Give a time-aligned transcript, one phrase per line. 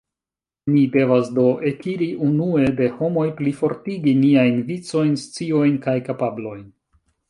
[0.69, 6.71] Ni devas do ekiri unue de homoj, plifortigi niajn vicojn, sciojn kaj kapablojn.